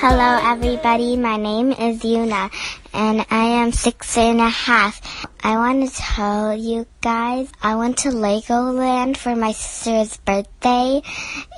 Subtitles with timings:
[0.00, 1.16] Hello, everybody.
[1.16, 2.50] My name is Yuna,
[2.94, 5.26] and I am six and a half.
[5.42, 11.02] I want to tell you guys I went to Legoland for my sister's birthday,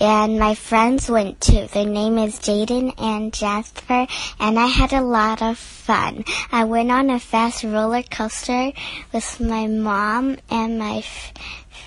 [0.00, 1.66] and my friends went too.
[1.66, 4.06] Their name is Jaden and Jasper,
[4.38, 6.24] and I had a lot of fun.
[6.50, 8.72] I went on a fast roller coaster
[9.12, 11.32] with my mom and my f-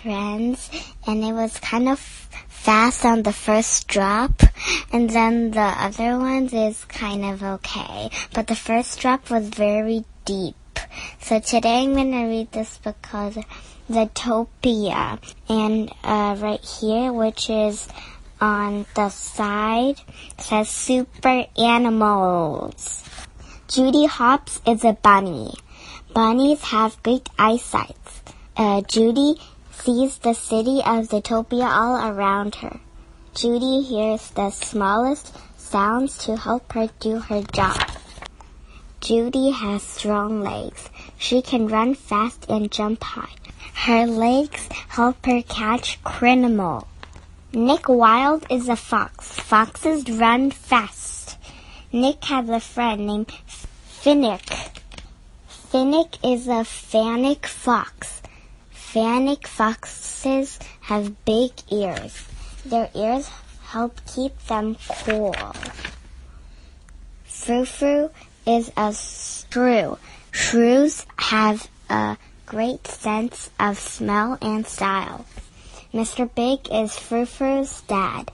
[0.04, 0.70] friends,
[1.08, 2.00] and it was kind of
[2.64, 4.42] fast on the first drop,
[4.94, 8.10] and then the other ones is kind of okay.
[8.34, 10.56] But the first drop was very deep.
[11.20, 13.38] So today I'm going to read this book called
[13.90, 17.90] Zootopia, and uh, right here, which is
[18.40, 20.00] on the side,
[20.38, 23.04] says Super Animals.
[23.68, 25.54] Judy Hopps is a bunny.
[26.14, 27.98] Bunnies have great eyesight.
[28.56, 29.36] Uh, Judy
[29.80, 32.80] sees the city of Zootopia all around her.
[33.34, 37.82] Judy hears the smallest sounds to help her do her job.
[39.02, 40.90] Judy has strong legs.
[41.18, 43.36] She can run fast and jump high.
[43.74, 46.88] Her legs help her catch criminal.
[47.52, 49.28] Nick Wilde is a fox.
[49.28, 51.38] Foxes run fast.
[51.92, 54.80] Nick has a friend named Finnick.
[55.72, 58.13] Finnick is a fennec fox.
[58.94, 62.28] Fennec foxes have big ears.
[62.64, 63.28] Their ears
[63.64, 65.36] help keep them cool.
[67.24, 68.12] Fru Fru
[68.46, 69.98] is a shrew.
[70.30, 75.26] Shrews have a great sense of smell and style.
[75.92, 76.30] Mr.
[76.36, 78.30] Big is Fru Fru's dad.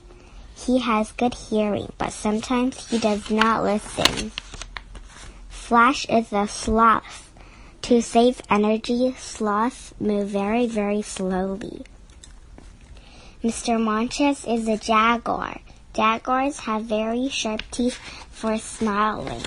[0.54, 4.30] He has good hearing, but sometimes he does not listen.
[5.48, 7.29] Flash is a sloth.
[7.82, 11.84] To save energy, sloths move very, very slowly.
[13.42, 13.80] Mr.
[13.80, 15.60] Montes is a jaguar.
[15.94, 17.98] Jaguars have very sharp teeth
[18.30, 19.42] for smiling.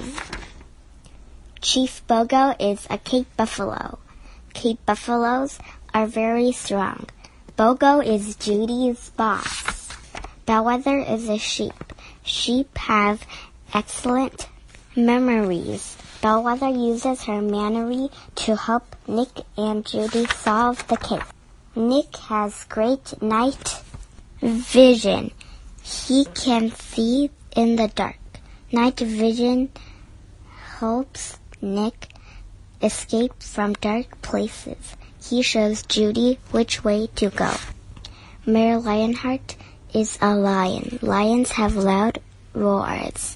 [1.62, 4.00] Chief Bogo is a Cape buffalo.
[4.54, 5.60] Cape buffaloes
[5.94, 7.08] are very strong.
[7.58, 9.90] Bogo is Judy's boss.
[10.46, 11.94] Bellwether is a sheep.
[12.24, 13.26] Sheep have
[13.74, 14.50] excellent
[14.96, 15.96] memories.
[16.24, 21.22] Bellwether uses her memory to help Nick and Judy solve the case.
[21.76, 23.82] Nick has great night
[24.42, 25.32] vision.
[25.82, 28.16] He can see in the dark.
[28.72, 29.70] Night vision
[30.78, 32.08] helps Nick
[32.82, 34.96] escape from dark places.
[35.22, 37.52] He shows Judy which way to go.
[38.46, 39.58] Mayor Lionheart
[39.94, 41.00] is a lion.
[41.02, 42.20] Lions have loud
[42.54, 43.36] roars.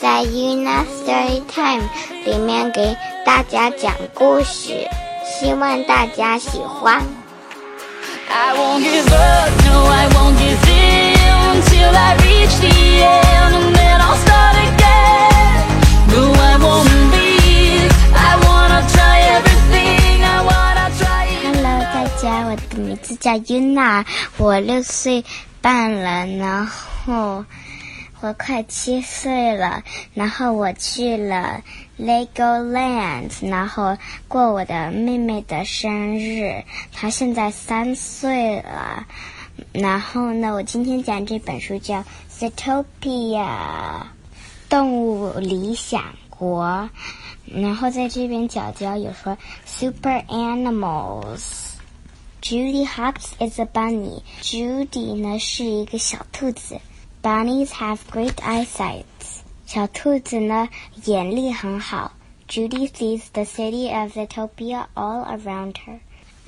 [0.00, 1.88] 在 Yuna Story Time
[2.24, 4.88] 里面给大家讲故事，
[5.24, 7.02] 希望大家喜欢。
[8.30, 12.68] I won't give up, no, I won't give in till I reach the
[13.02, 15.66] end, and then I'll start again.
[16.12, 17.90] No, I won't leave.
[18.14, 20.22] I wanna try everything.
[20.22, 21.56] I wanna try it.
[21.56, 24.04] Hello，大家，我的名字叫 Yuna，
[24.36, 25.24] 我六岁
[25.60, 27.44] 半了，然后
[28.20, 31.62] 我快七岁了，然后我去了
[31.98, 33.96] Legoland，然后
[34.26, 39.06] 过我的妹妹的生日，她现在三岁了。
[39.72, 41.98] 然后呢，我今天讲这本书叫
[42.28, 43.44] 《Zootopia》，
[44.68, 46.90] 动物理想国。
[47.46, 51.68] 然后在这边角角有说 Super Animals。
[52.40, 54.22] Judy Hopps is a bunny.
[54.42, 56.80] Judy 呢是一个小兔子。
[57.21, 59.05] Bunnies have great eyesight.
[59.65, 60.69] 小兔子呢
[61.05, 62.11] 眼力很好。
[62.47, 65.99] Judy sees the city of Zootopia all around her.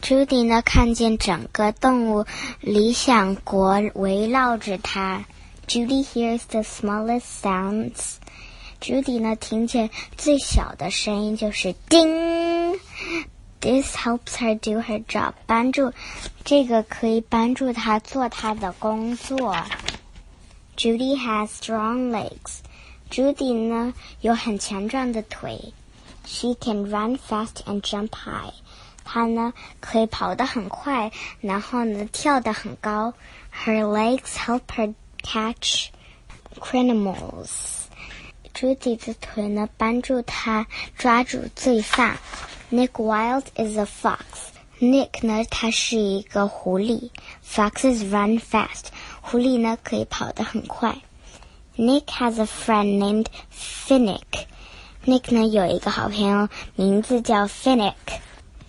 [0.01, 2.25] Judy 呢看见整个动物
[2.61, 5.25] 理想国围绕着她。
[5.67, 8.17] Judy hears the smallest sounds.
[8.79, 12.77] Judy 呢听见最小的声音就是叮。
[13.61, 15.33] This helps her do her job.
[15.47, 15.91] 帮助
[16.43, 19.55] 这个可以帮助她做她的工作。
[20.80, 22.62] Judy has strong legs.
[23.10, 23.92] Judy 呢
[24.22, 25.74] 有很强壮的腿。
[26.24, 28.54] She can run fast and jump high.
[29.04, 31.12] 她呢可以跑得很快，
[31.42, 33.12] 然后呢跳得很高。
[33.62, 35.88] Her legs help her catch
[36.58, 37.50] criminals.
[38.54, 40.66] Judy 的腿呢帮助她
[40.96, 42.16] 抓住罪犯。
[42.72, 44.24] Nick Wilde is a fox.
[44.78, 47.10] Nick 呢他是一个狐狸。
[47.46, 48.86] Foxes run fast.
[49.20, 50.96] 狐狸呢可以跑得很快。
[51.76, 54.46] Nick has a friend named Finnick.
[55.06, 57.94] Nick 呢有一个好朋友，名字叫 Finnick。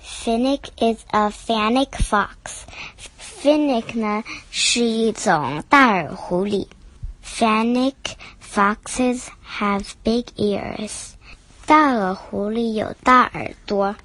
[0.04, 2.64] Finnick is a fennec fox.
[3.20, 6.68] Finnick 呢是一种大耳狐狸。
[7.26, 7.94] Fennec
[8.54, 9.28] foxes
[9.58, 11.14] have big ears.
[11.66, 13.96] 大耳狐狸有大耳朵。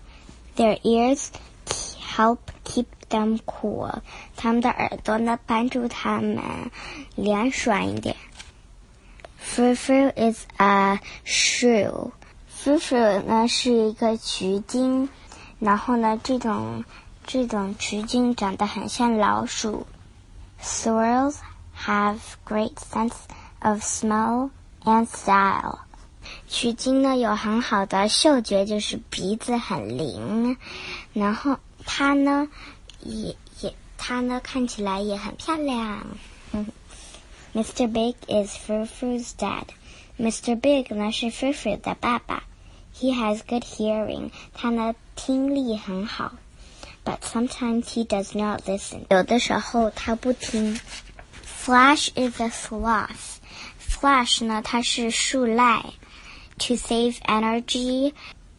[0.57, 1.27] Their ears
[2.16, 4.02] help keep them cool.
[4.36, 6.40] 它们的耳朵呢帮助它们
[7.16, 8.16] 凉爽一点。
[9.44, 12.12] Frou Frou is a shrew.
[12.64, 15.10] Frou Frou 呢是一个橘精，
[15.60, 16.86] 然后呢这种
[17.26, 19.88] 这种橘精长得很像老鼠。
[20.62, 21.38] Squirrels
[21.86, 23.16] have great sense
[23.60, 24.52] of smell
[24.84, 25.80] and style.
[26.48, 30.56] 橘精呢有很好的嗅觉，就是鼻子很灵，
[31.14, 32.48] 然后 它呢
[33.02, 36.06] 也也它呢看起来也很漂亮。
[37.54, 37.92] Mr.
[37.92, 39.66] Big is Frou Frou's dad.
[40.18, 40.56] Mr.
[40.60, 42.44] Big 呢是 Frou Frou 的爸爸。
[42.96, 44.32] He has good hearing.
[44.54, 46.34] 他呢听力很好。
[47.04, 49.02] But sometimes he does not listen.
[49.10, 50.80] 有的时候他不听。
[51.64, 53.38] Flash is a sloth.
[53.80, 55.84] Flash 呢它是树懒。
[56.58, 58.14] To save energy,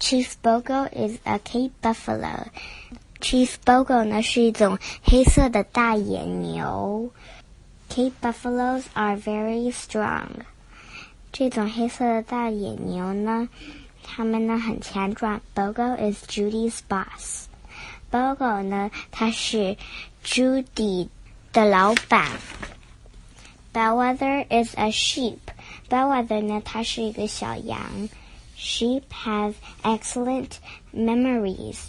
[0.00, 2.46] Chief Bogo is a Cape buffalo.
[3.20, 7.10] Chief Bogo 呢是一种黑色的大野牛。
[7.88, 10.28] Cape buffaloes are very strong.
[11.32, 13.48] 这种黑色的大野牛呢，
[14.02, 15.40] 它们呢很强壮。
[15.54, 17.46] Bogo is Judy's boss.
[18.10, 19.76] Bogo 呢，它是
[20.24, 21.08] Judy
[21.52, 22.30] 的老板。
[23.72, 25.38] Bellwether is a sheep.
[25.90, 28.08] Bellwether 呢，它是一个小羊。
[28.63, 30.59] Sheep have excellent
[30.93, 31.79] memories.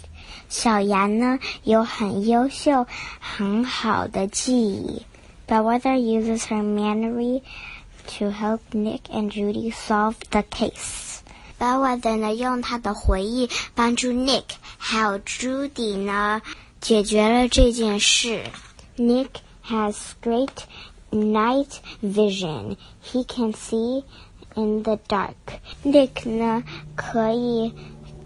[0.49, 2.87] 小羊呢有很优秀、
[3.19, 5.03] 很好的记忆。
[5.47, 7.43] Bellwether uses her memory
[8.17, 11.19] to help Nick and Judy solve the case.
[11.59, 14.45] Bellwether 呢用他的回忆帮助 Nick
[14.79, 16.41] 还有 Judy 呢
[16.81, 18.45] 解决了这件事。
[18.97, 19.29] Nick
[19.63, 20.65] has great
[21.11, 22.77] night vision.
[23.03, 24.03] He can see
[24.56, 25.34] in the dark.
[25.84, 26.62] Nick 呢
[26.94, 27.72] 可以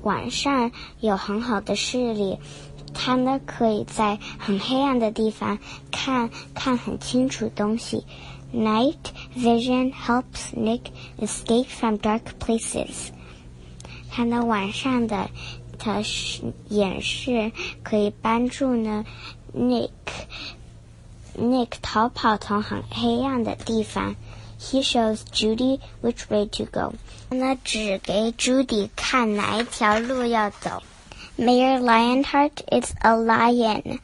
[0.03, 0.71] 晚上
[1.01, 2.39] 有很好的视力。
[2.95, 5.59] 他呢可以在很黑暗的地方
[5.91, 8.05] 看看很清楚东西。
[8.55, 8.99] Night
[9.35, 13.09] vision helps Nick escape from dark places.
[14.11, 15.31] 他呢晚上的
[15.79, 16.03] 他
[16.69, 17.51] 眼视
[17.83, 19.05] 可以帮助呢
[19.57, 19.91] Nick
[21.39, 24.15] Nick 逃跑从很黑暗的地方。
[24.60, 26.94] he shows Judy which way to go.
[27.30, 30.82] 呢，指给 Judy 看哪一条路要走。
[31.38, 34.00] Mayor Lionheart is a lion.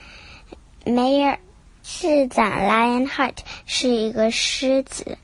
[0.86, 1.38] Mayor
[1.84, 5.18] 市长 Lionheart 是一个狮子。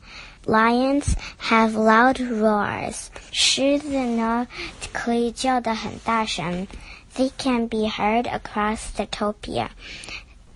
[0.46, 3.08] Lions have loud roars.
[3.32, 4.48] 狮子呢
[4.92, 6.68] 可以叫得很大声。
[7.16, 9.70] They can be heard across Zootopia.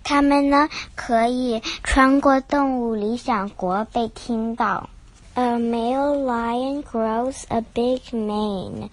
[0.04, 4.88] 它们呢可以穿过动物理想国被听到。
[5.34, 8.90] A male lion grows a big mane.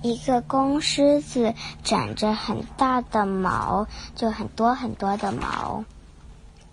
[0.00, 1.52] 一个公狮子
[1.82, 5.84] 长着很大的毛，就很多很多的毛。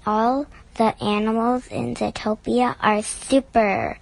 [0.06, 0.46] All
[0.76, 3.98] the animals in Zootopia are super。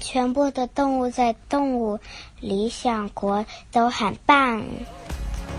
[0.00, 2.00] 全部的动物在动物
[2.40, 4.64] 理想国都很棒。